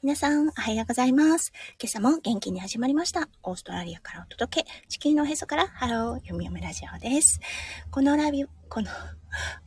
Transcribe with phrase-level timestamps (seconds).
[0.00, 1.52] 皆さん、おはようございます。
[1.76, 3.28] 今朝も元気に始まりました。
[3.42, 7.40] オーストラリアからお届け、地球のおへそからハロー、読み読みラジオです。
[7.90, 8.86] このラビ、この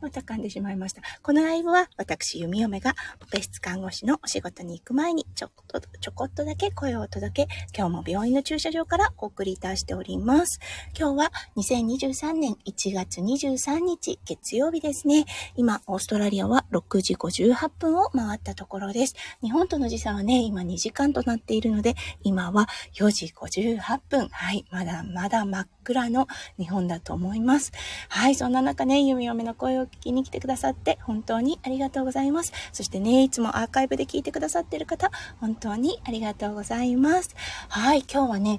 [0.00, 1.02] また噛んでしまいました。
[1.22, 10.60] このライブは私、弓嫁が、オペ室看護師のお仕事に行く前に、ちょっと、ちょこっとだけ声を届け、今日も病院の駐車場からお送りいたしております。
[10.98, 15.24] 今日は2023年1月23日、月曜日ですね。
[15.56, 19.14] 今、オーストラリアは6時58分を回ったところです。
[19.42, 24.28] 日本との時差はね、今2時間となっているので、今は4時58分。
[24.28, 27.72] はい、まだまだ真っ暗の日本だと思います。
[28.08, 32.52] はい、そんな中ね、弓嫁の声を聞きに来てくださって本当にありがとうございます。
[32.72, 35.10] そしてね、いつもアーカイブで聞いてくださってる方、
[35.40, 37.34] 本当にありがとうございます。
[37.68, 38.58] はい、今日はね、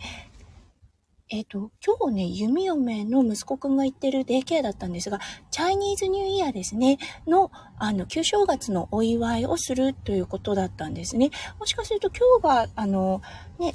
[1.30, 11.32] えっ、ー、と、今日ね、弓嫁の息子くんが行ってるデイケアだったんですが、チャイニーズニューイヤーですね、の、あの、旧正月のお祝いをするということだったんですね。
[11.60, 13.23] もしかすると今日が、あの、
[13.58, 13.73] ね、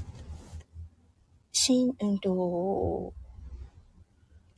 [1.50, 3.12] 新、うんと、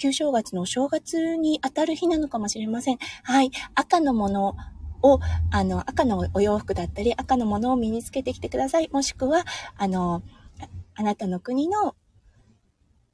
[0.01, 2.99] 旧正月のお正月に当たる日なのかもしれません。
[3.23, 3.51] はい。
[3.75, 4.57] 赤のもの
[5.03, 5.21] を、
[5.51, 8.89] あの、赤のお洋服だったり、赤のものを身につけてきてください。
[8.91, 9.45] もしくは、
[9.77, 10.23] あの、
[10.95, 11.95] あなたの国の、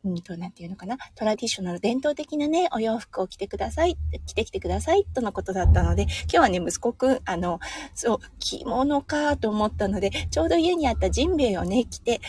[0.05, 7.59] うんと、なていうのかな、トラディショナル、伝統的なね、お洋服を着てください、着てきてください、とのことだったので、今日はね、息子くん、あの、
[7.95, 12.21] そう、着物かと思ったので、ちょうど家にあったジンベエをね、着て、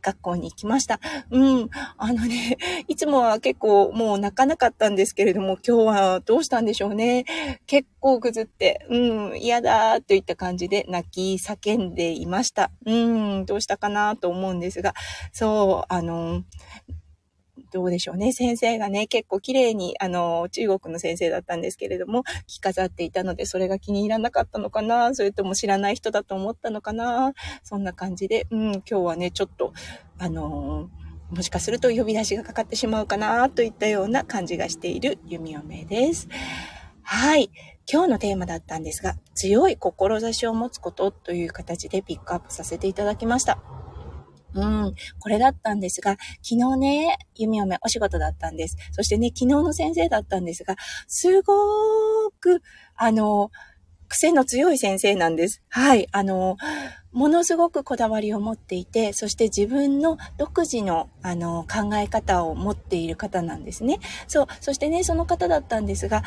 [0.00, 1.00] 学校に行きました。
[1.30, 1.70] うん。
[1.96, 2.56] あのね、
[2.88, 7.24] いつもは結構もう泣かなかったんですけれども、今日はどうしたんでしょうね。
[7.66, 12.70] 結構ぐずって、うん、嫌だといった感じで泣き叫んでいました。
[12.86, 14.94] うん、どうしたかなと思うんですが、
[15.32, 16.42] そう、あの、
[17.70, 18.32] どうでしょうね。
[18.32, 29.72] 先生がね、結構綺麗に、あの、中国の先生だったんですけれども、着飾っていたので、それが気に入らなかったのかなそれとも知らない人だと思ったのかなそんな感じで、うん、今日はね、ちょっと、
[30.18, 30.90] あの
[31.30, 36.28] もしかすると呼び出しがかかってしまうかなといったような感じがしている弓嫁です。
[37.02, 37.50] はい。
[37.90, 43.58] 今日のテーマだったんですが、強い志を持つことという形でピックアップさせていただきました。
[44.54, 48.76] うん、これだったんですが、昨日ね、弓嫁お仕事だったんです。
[48.92, 52.62] そしてね、昨日の先生だったんですが、すごーく、
[52.96, 53.50] あの、
[54.08, 55.62] 癖の強い先生なんです。
[55.68, 56.08] はい。
[56.10, 56.56] あの、
[57.12, 63.98] ものすごくこだわりを持っていて、そして自分の独自の、あの、考え方を持っている方なんですね。
[64.28, 64.46] そう。
[64.60, 66.22] そしてね、その方だったんですが、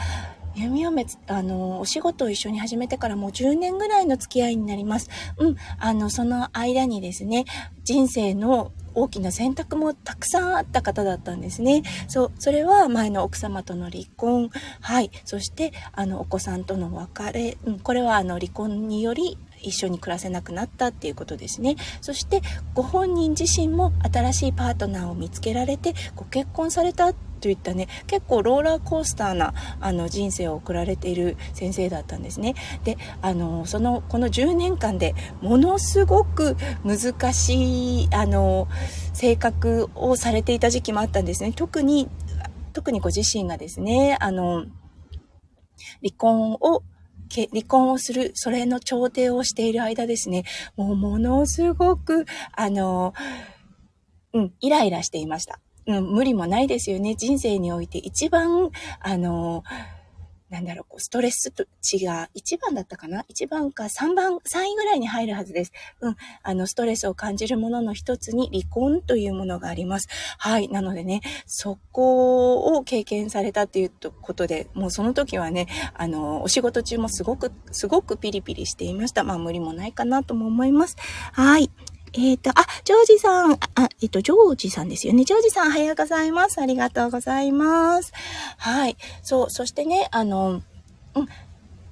[0.56, 5.10] 弓嫁、あの、お仕事を一緒に始めてからもう10年ぐらいの付き合いになります。
[5.38, 7.46] うん、あの、その間にですね、
[7.84, 11.84] 人生の大きな選択もたくさんあった方だったんですね。
[12.08, 14.50] そう、それは前の奥様との離婚、
[14.82, 21.76] はい、そしてあのお子さんとの別れ、うん、これはあの離婚により一緒に暮らせなくなったっていうことですね。
[22.02, 22.42] そして
[22.74, 27.14] ご本人自身も新しいパートナーを見つけられてご結婚された
[27.44, 32.56] といったね結構ローラーコースターなあの人生を送られている先生だったんですね。
[32.86, 38.70] であのそのこの10年間でものすごく難しいあの
[39.14, 41.52] 性格をされていた時期もあったんですね。
[41.54, 42.08] 特に
[42.72, 44.66] 特にご自身がですねあの
[46.02, 46.82] 離婚を
[47.52, 50.44] 離婚をする、それの調停をしている間ですね、
[50.76, 53.14] もうものすごく、あの、
[54.34, 55.60] うん、イライラしていました。
[55.86, 57.16] うん、無理もないですよね。
[57.16, 59.64] 人生において一番、あの、
[60.54, 65.72] なんだろう、こうストレス値が1番だったかな ?1 番か3番、3位ぐらいに入るはずです。
[66.00, 66.16] うん。
[66.44, 70.08] あの、ストレスを感じるものの一つに離婚というものがあります。
[70.38, 70.70] はい。
[70.70, 73.92] なのでね、そこを経験されたっていう
[74.22, 75.66] ことで、もうその時はね、
[75.96, 79.24] あの、お仕事中もすごく、すごくピリピリしていました。
[79.24, 80.98] まあ無理もないかなとも思います。
[81.32, 81.72] はい。
[82.16, 82.54] えっ、ー、と、あ、
[82.84, 83.58] ジョージさん、あ、
[84.02, 85.24] えっ、ー、と、ジョージさんですよね。
[85.24, 86.62] ジョージさん、おはようございます。
[86.62, 88.14] ありがとうございます。
[88.58, 88.98] はい。
[89.24, 90.62] そう、そしてね、あの、
[91.16, 91.28] うん、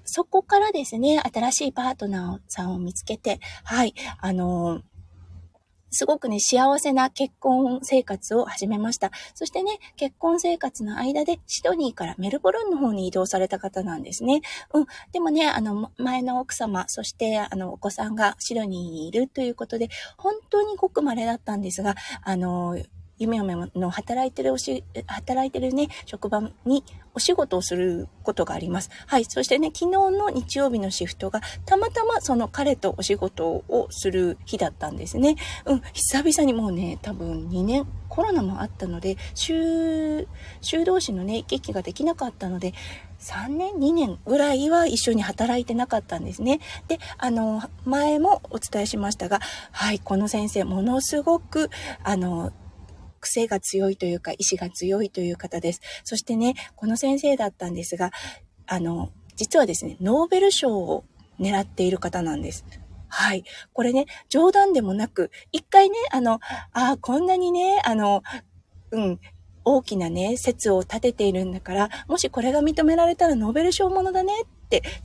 [0.06, 4.82] そこからですね、新しいパートナーさんを見つけて、はい、あの、
[5.92, 9.12] すごくね、幸せな結婚生活を始めました。
[9.36, 14.42] そしてね、結婚生活の間でシドニーからメルボルンの方に移動された方なんですね。
[14.74, 14.86] うん。
[15.12, 22.78] でもね、あの、前の奥様、そしてあの、お子さんがシドニーにいるということで、本当にごく稀だったんですが、あの、
[23.22, 26.84] 夢嫁の働いてるおし、働いてるね、職場に
[27.14, 28.90] お仕事をすることがあります。
[29.06, 29.26] はい。
[29.26, 35.36] そしてね、昨日の日曜日のシフトが、たまたまその彼とお仕事をする日だったんですね。
[35.66, 35.82] うん。
[35.94, 40.28] 久々にもうね、多分2年、コロナもあったので、週、
[40.62, 42.74] 週同士のね、行き来ができなかったので、
[43.20, 46.60] 3年 ?2 年ぐらいは一緒に働いてなかったんですね。
[46.88, 49.40] で、あの、前もお伝えしましたが、
[49.72, 51.70] はい、この先生、ものすごく、
[52.04, 52.52] あの、
[53.22, 55.82] 癖が強いというか、意志が強いという方です。
[56.04, 58.12] そしてね、この先生だったんですが、
[58.68, 61.06] あの、実はですね、ノーベル賞を
[61.40, 62.66] 狙っている方なんです。
[63.08, 63.44] はい。
[63.74, 66.36] これね、冗談でもなく、一回ね、あの、
[66.74, 68.24] ああ、こんなにね、あの、
[68.92, 69.20] うん、
[69.64, 74.46] 大きなね、説を立てているんだから、もしこれが認められたらノーベル賞ものだねっ、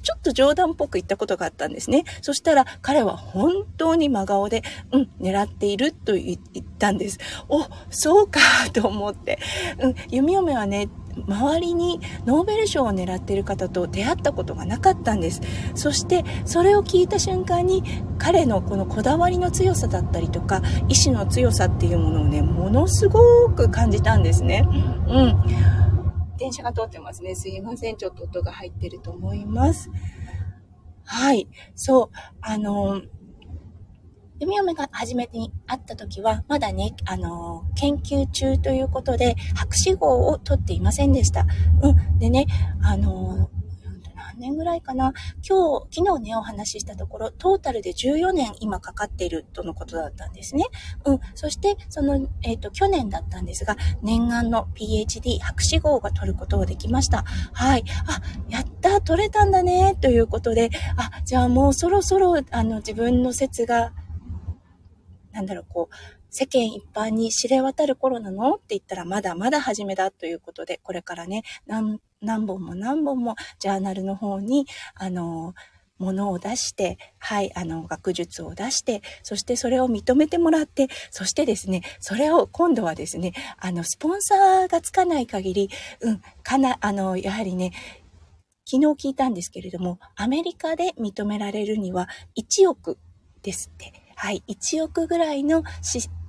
[0.02, 2.04] ちょっと冗談っぽく言ったことがあったんですね。
[2.22, 7.18] そしたら彼は本当に真顔で、うん、狙っていると言ったんです。
[7.48, 8.40] お、そうか
[8.72, 9.38] と思って。
[9.80, 10.88] うん、弓嫁はね、
[11.26, 15.40] 周りにノーベル賞を狙っている方と出会ったことがなかったんです
[15.74, 17.82] そしてそれを聞いた瞬間に
[18.18, 24.66] 彼のこのこだわりの強さだったりとか意志の強さっていうものをねものすごく感じたんですね
[25.08, 25.95] うん
[26.38, 27.34] 電車が通ってますね。
[27.34, 27.96] すいません。
[27.96, 29.90] ちょっと音が入ってると思います。
[31.04, 31.48] はい。
[31.74, 32.16] そう。
[32.40, 33.02] あの
[34.38, 41.46] 弓嫁が初めてに会った時は、まだね、あの、研究中ということで、博士号を取っていませんでした。
[41.82, 42.18] うん。
[42.18, 42.46] でね、
[42.82, 43.50] あの
[44.36, 45.12] 年ぐらいかな
[45.48, 50.64] 今日、昨日ね、お話ししたところ、トータルで14年今かかっているとのことだったんですね。
[51.04, 51.20] うん。
[51.34, 57.24] そして、その、えっ、ー、と、去年だったんですが、念願の PhD 博士号が取ることができました。
[57.52, 57.84] はい。
[58.06, 63.92] あ、やった取れたんだねということで、あ、じゃあもうそろそろ、あの、自分の説が
[65.36, 65.94] なんだろう、こう、
[66.30, 68.54] 世間一般に知れ渡る頃なの？
[68.54, 75.54] って言ったらまだまだ初めだということで、これからね、何、何本も何本もジャーナルの方に、あの、
[75.98, 85.70] ものを出して、はい、あの、学術を出して、そしてそれを認めてもらって、そしてですね、それを今度はですね、あの、スポンサーがつかない限り、
[86.00, 87.72] うん、かな、あの、やはりね、
[88.68, 92.98] 昨日聞いたんですけれども、アメリカで認められるには1億
[93.42, 94.05] ですって。
[94.16, 95.62] はい、1億ぐらいの、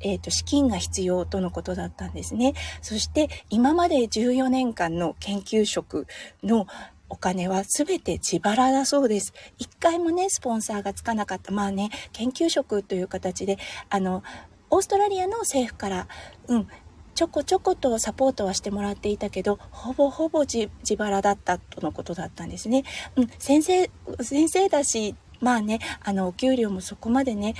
[0.01, 2.53] えーと、資金が必要とのことだったんですね。
[2.81, 6.05] そして今まで14年間の研究職
[6.43, 6.67] の
[7.09, 9.33] お金は全て自腹だそうです。
[9.57, 11.51] 一回もね、スポンサーがつかなかった。
[11.53, 13.57] まあね、研究職という形で、
[13.89, 14.23] あの、
[14.69, 16.07] オーストラリアの政府から、
[16.47, 16.67] うん、
[17.15, 22.83] ちょこちょことサポートはしてもらっていたけど、ほぼほぼ自腹だったとのことだったんですね。
[23.15, 23.89] うん、先生、
[24.21, 27.55] 先生だし、まあね、あの、お給料もそこまでね、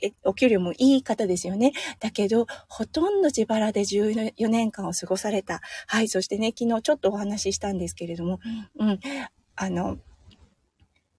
[0.00, 1.72] え、お給料もいい方ですよね。
[1.98, 5.60] だけど、ほとんど自腹で14年間を過ごされた。
[5.86, 6.08] はい。
[6.08, 8.38] そしてね、昨日ちょっとお話ししたんですけれども、
[8.78, 9.00] うん。
[9.56, 9.98] あの、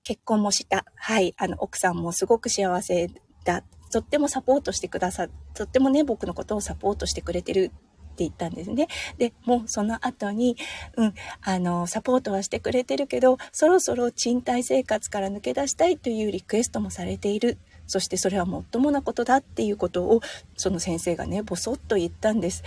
[0.04, 0.86] 結婚もした。
[0.96, 1.34] はい。
[1.38, 3.10] あの、奥さんもすごく幸せ
[3.44, 3.64] だ。
[3.92, 7.72] とってもサポートしてくださ、とってもね、僕のことをサポートしてくれてる
[8.20, 8.88] って言ったんですね。
[9.18, 10.58] で、もうその後に、
[10.98, 17.58] うん、あの、サポートはしてくれてるけど、そろそろ賃貸生活から抜け出したいというリクエストもされている。
[17.88, 20.22] そしてそれはもっともなことだっていうことを、
[20.58, 22.64] その先生がね、ぼそっと言ったんです。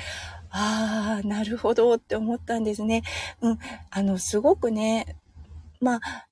[0.51, 3.03] ああ、なるほどって思ったんですね。
[3.41, 3.59] うん、
[3.91, 5.17] あの、すごくね、
[5.81, 6.27] まあ、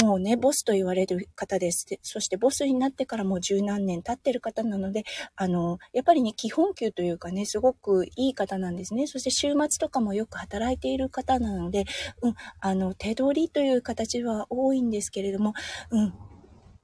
[0.00, 1.86] もうね、ボスと言われる方です。
[2.02, 5.02] そしてボスになってからもう十何年経ってる方なので、
[5.34, 9.08] あの、やっぱりね、基本給というかね、すごくいい方なんですね。
[9.08, 11.84] そして週末とかもよく働いている方なので、
[12.22, 15.54] うん、あの、手取りという形は多いんですけれども、
[15.90, 16.14] うん、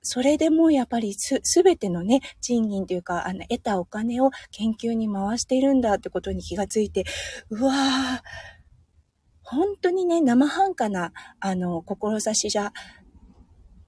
[0.03, 7.05] それでもやっぱりす、すべてのね、賃金というか、あの、得たお金を研究に回しているんだってことに気がついて、
[7.49, 7.75] うわぁ、
[9.45, 12.73] 本当にね、生半可な、あの、志じゃ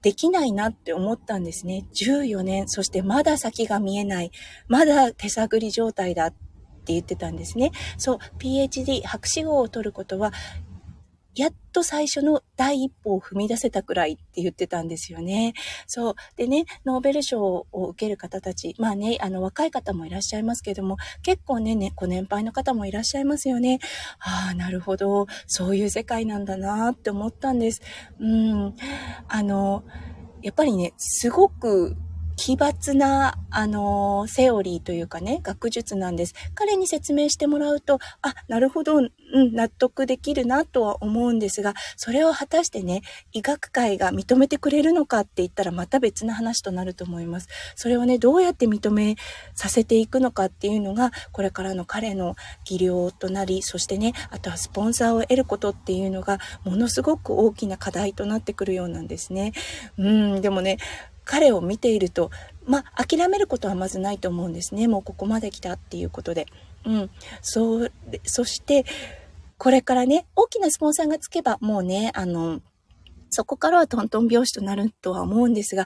[0.01, 1.85] できないなって思ったんですね。
[1.93, 4.31] 14年、そしてまだ先が見えない、
[4.67, 7.71] まだ手探り状態だって言ってたんですね。
[7.97, 10.31] そう、PhD、博士号を取ることは、
[11.37, 15.53] やっと最初の第一歩を踏み出せたくらいって言ってたんですよね。
[15.85, 16.15] そう。
[16.35, 23.77] でね、ノーベル賞を受ける方たち、まあね、あの若い方もいらっしゃいますけども、結構ね、ねご年配の方もいらっしゃいますよね。
[24.19, 25.27] ああ、なるほど。
[25.45, 27.83] そういう世界なんだなって思ったんです。
[28.19, 28.75] うん。
[29.27, 29.83] あの、
[30.41, 31.95] やっぱりね、すごく
[32.37, 36.35] 奇抜な、あのー、セオリーというかね、学術なんです。
[36.53, 39.11] 彼に説明してもらうと、あ、なるほど、うん、
[39.53, 43.01] 納得できるなとは思うんですが、それを果たしてね、
[43.33, 47.49] 医学界が認めてくれるのかって言ったらまた別な話となると思います。
[47.75, 49.15] それをね、どうやって認め
[49.55, 59.53] させていくのかっていうのが、これからの彼の技量となり、そしてね、あとはスポンサーを得ることっていうのが、ものすごく大きな課題となってくるようなんですね。
[59.97, 60.77] うん、でもね、
[61.27, 62.31] 彼を見ていると、
[62.65, 64.87] まあ、諦めることはまずないと思うんですね。
[64.87, 66.47] もうここまで来たっていうことで。
[66.85, 67.09] うん。
[67.41, 67.91] そう、
[68.23, 68.85] そして、
[69.57, 72.61] これからね、大きなスポンサーがつけば、もうね、あの、
[73.29, 75.85] そこからはトントン拍子となるとは思うんですが、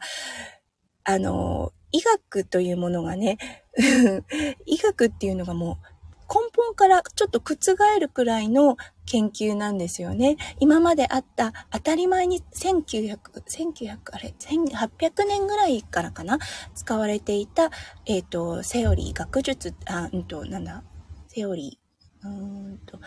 [1.03, 3.37] あの、医学というものがね、
[4.65, 5.85] 医学っていうのがもう
[6.33, 10.37] 根本からちょっと覆るくらいの研究なんですよね。
[10.61, 16.39] 今まであった当たり前に1900、1900、あれ、1800年ぐらいからかな？
[16.73, 17.69] 使われていた、
[18.05, 20.83] えっ、ー、と、セオリー、学術、あ、うんと、なんだ、
[21.27, 22.31] セオリー、う
[22.75, 23.01] んと、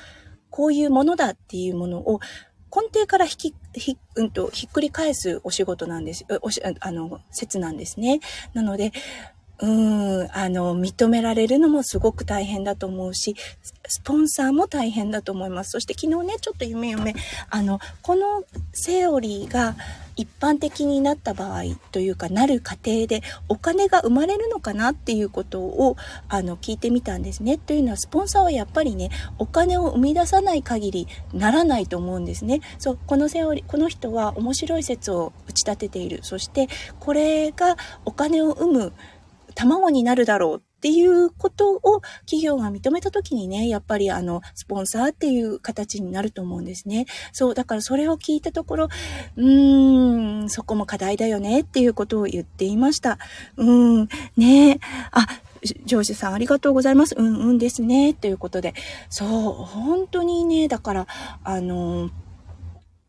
[0.50, 2.20] こういうものだっていうものを
[2.74, 8.20] 根底から引き、ひ、うんと、ひっくり返すお仕事なんです、おし、あの、説なんですね。
[8.52, 8.92] なので、
[9.60, 9.66] う
[10.24, 13.36] ん、あの、認められるのもすごく大変だと思うし、
[13.86, 15.70] スポンサーも大変だと思います。
[15.70, 17.14] そして昨日ね、ちょっと夢夢、
[17.50, 19.76] あの、このセオリーが
[20.16, 25.96] 一般的になった場合というか、なる過程でお金が生まれるのかなっていうことを、
[26.28, 27.58] あの、聞いてみたんですね。
[27.58, 32.60] というのは、スポンサーはやっぱりね、お金を生み出さない限りならないと思うんですね。
[32.78, 36.20] そう、このセオリー、この人は面白い説を打ち立てている。
[36.22, 36.68] そして、
[37.00, 38.92] これがお金を生む、
[39.54, 47.06] 卵になるだろうっていうことを企業が認めた時にね、やっぱりあの、スポンサーっていう形になると思うんですね。
[47.32, 48.88] そう、だからそれを聞いたところ、
[49.36, 53.18] うーん、そこも課題だよねっていうことを言っていました。
[53.56, 54.78] うーん、ね
[55.10, 55.26] あ、
[55.86, 57.14] 上司さんありがとうございます。
[57.16, 58.12] うんうんですね。
[58.12, 58.74] ということで。
[59.08, 61.06] そう、本当にね、だから、
[61.42, 62.10] あの、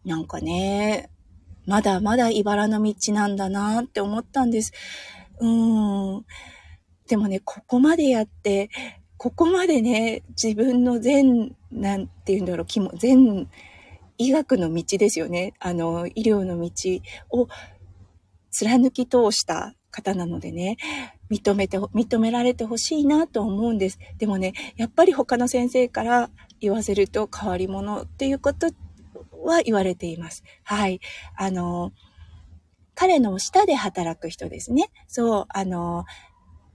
[0.05, 1.09] なんかね、
[1.65, 4.71] まだまだ茨の道なんだなって思ったんです。
[5.39, 6.25] うん。
[7.07, 8.69] でもね、ここまでやって、
[9.17, 13.49] ここまでね、自分の善、なんて言うんだろう、気も、善、
[14.17, 15.53] 医学の道ですよね。
[15.59, 16.71] あの、医療の道
[17.31, 17.47] を
[18.51, 20.77] 貫き通した方なのでね、
[21.29, 23.99] 認めて、認められてほしいなと思うんです。
[24.17, 28.67] でもね、やっぱり他の先生から言わせると変わり者っていうこと
[29.43, 30.43] は言われています。
[30.63, 30.99] はい。
[31.35, 31.91] あの、
[32.95, 34.89] 彼の下で働く人ですね。
[35.07, 36.05] そう、あの、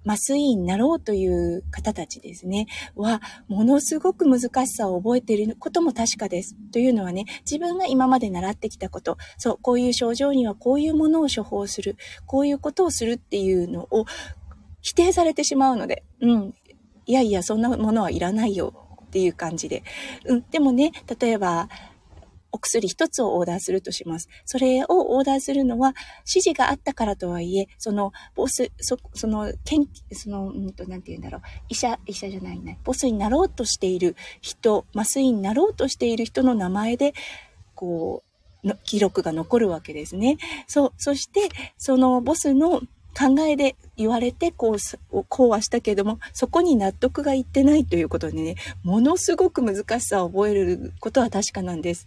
[0.07, 6.57] 麻酔医になろうという方たちですね、は、ものすごく難しさを覚えていることも確かです。
[6.73, 11.97] というのはね、自分が今まで習ってきたこと、そう、こういう症状にはこういうものを処方する、
[12.27, 14.07] こういうことをするっていうのを
[14.81, 16.55] 否定されてしまうので、うん、
[17.05, 18.73] いやいや、そんなものはいらないよ
[19.05, 19.83] っていう感じで。
[20.25, 21.69] うん、でもね、例えば、
[22.53, 24.29] お薬一つをオーダーするとします。
[24.45, 31.43] それをオーダーするのは、指示があったからとはいえ、その、ボス、そ、その、研その、うんと、なんて言うんだろう。
[31.69, 32.79] 医者、医者じゃないね。
[32.85, 37.15] ボスになろうとしている人、麻酔になろうとしている人の名前で、
[37.75, 38.31] こう、
[38.67, 40.39] の記録が残るわけですね。
[40.67, 42.83] そう、そして、そのボスの
[43.19, 44.77] 考えで言われてこ
[45.13, 52.07] う、こうはしたけども、そこに納得がいってないということでね、ものすごく難しさを覚えることは確かなんです。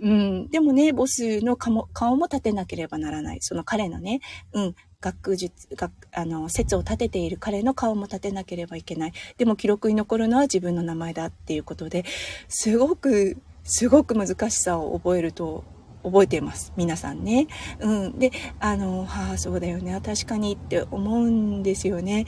[0.00, 3.38] うん、でもね、ボスの顔も顔も立てなければならない。
[3.40, 4.20] その彼のね、
[4.52, 9.12] うん、学術、学、あの、説を立てている彼の顔も立てなければいけない。
[9.36, 12.04] でも記録に残るのは自分の名前だっていうことで、
[12.48, 15.62] すごく、すごく難しさを覚えると
[16.02, 16.72] 覚えています。
[16.76, 17.46] 皆さんね。
[17.80, 18.18] うん。
[18.18, 20.00] で、あの、はあ、そうだよね。
[20.04, 22.26] 確かにって思うんですよね。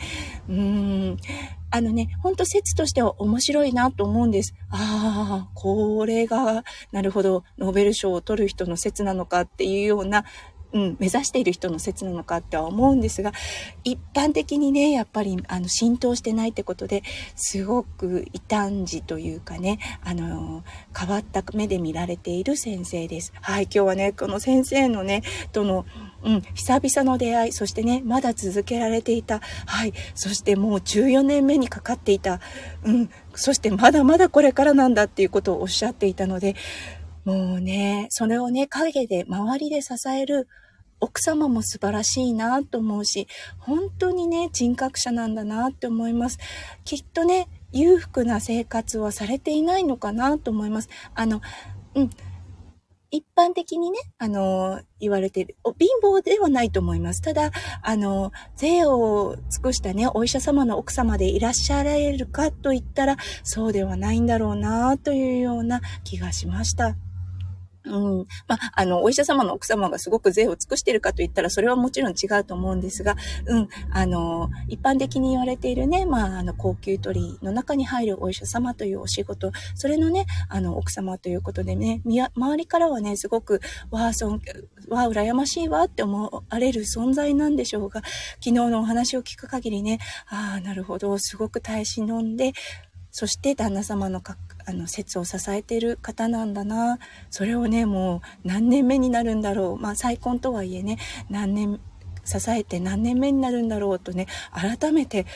[0.48, 1.16] うん。
[1.72, 4.54] あのね、ほんと説としては面白いなと思うんです。
[4.70, 10.24] ああ、これが、なるほど、ノーベル賞を取る人の説なのかっていうような
[10.72, 13.32] うん、目指している人の説なのかっては思うんですが、
[13.84, 17.02] 一般的にね、やっぱり、あの、浸透してないってことで、
[17.36, 20.62] すごく異端児というかね、あの、
[20.96, 23.32] 変わった目で見られている先生です。
[23.40, 25.22] はい、今日はね、この先生のね、
[25.52, 25.86] との、
[26.22, 32.40] うん、久々の出会い、そしてね、まだ続けられていた、はい、そしてもう14年目にかかっていた、
[32.84, 36.56] うん、そしてまだまだこれからなんだっていうことをおっしゃっていたので、
[37.24, 40.48] もうね、それをね、陰で、周りで支える
[41.00, 43.26] 奥様も素晴らしいなと思うし、
[43.58, 46.38] 本当にね、人格者なんだなって思います。
[46.84, 50.88] きっとね、裕福な生活はされていないのかなと思います。
[51.14, 51.40] あの、
[51.94, 52.10] うん。
[53.12, 57.20] 一般的にね、あの、言われている、貧乏ではないと思います。
[57.20, 57.50] ただ、
[57.82, 66.94] あの、税を尽くしたね、お医者様の奥様でいらっしゃられるかと言ったら、そうではないんだろうな、というような気がしました。
[67.84, 68.26] うん。
[68.46, 73.68] まあ、あの、お医者様の奥様がすごく税を尽くしているかと言ったら、それはもちろん違うと思うんですが、うん。
[73.90, 82.02] あの、一般的に言われているね、まあ、あの、高級鳥の中に入るお医者様というお仕事、それのね、あの、奥様ということでね、
[82.34, 83.60] 周りからはね、すごく、
[83.90, 84.40] わあ、尊
[84.88, 88.02] わあ、羨ましいわって思われる存在なんでしょうが、
[88.34, 92.52] 昨日のお話を聞く限りね、ああ、なるほど、すごく耐え忍んで、
[93.10, 94.36] そして旦那様のか
[94.66, 96.98] あの説を支えている方なんだな。
[97.30, 99.78] それをねもう何年目になるんだろう。
[99.78, 100.98] まあ再婚とはいえね
[101.28, 101.80] 何年
[102.24, 105.26] 支えて何年目になるんだろうとね改めて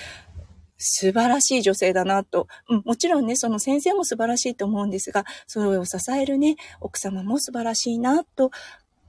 [0.78, 8.50] 素晴らしい女性だなと、うん、もちろんね、その先生も素晴らしいと思うんですが、それを支えるね、奥様も素晴らしいなと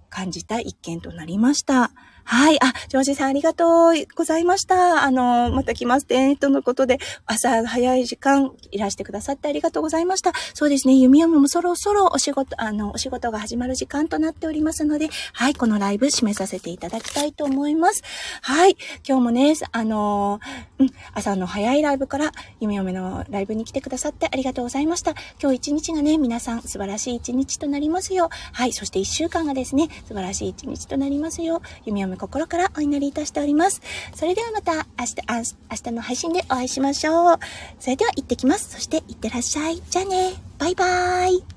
[0.10, 1.92] 感じた一件となりました。
[2.28, 2.58] はい。
[2.60, 5.04] あ、ジョージさんありがとうございました。
[5.04, 6.36] あの、また来ますね。
[6.36, 10.32] とのことで、朝早い時間いらしてくださってありがとうございました。
[10.56, 10.96] そうですね。
[10.96, 15.54] 弓嫁もそろそろお仕事、あの、お仕事が始まる時間となっておりますので、はい。
[15.54, 18.02] このライブ締めさせていただきたいと思います。
[18.42, 18.76] はい。
[19.08, 20.40] 今日もね、あの、
[20.80, 25.14] うん、朝の早いライブから弓嫁のライブに来てくださってありがとうございました。
[25.40, 28.30] 今日一日がね、皆さん素晴らしい一日となりますよ。
[28.52, 28.74] はい。
[28.74, 31.62] そして一週間がですね、素晴らしい一日となりますよ。
[31.86, 33.82] 弓嫁心からお祈りいたしております。
[34.14, 37.40] それではまた明日、明日の配信でお会いしましょう。
[37.80, 38.72] それでは行ってきます。
[38.72, 39.82] そして行ってらっしゃい。
[39.90, 40.34] じゃあね。
[40.58, 41.55] バイバーイ。